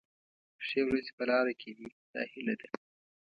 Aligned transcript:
ښې 0.65 0.81
ورځې 0.87 1.11
په 1.17 1.23
لاره 1.29 1.53
کې 1.61 1.71
دي 1.77 1.87
دا 2.13 2.21
هیله 2.31 2.55
ده. 2.61 2.67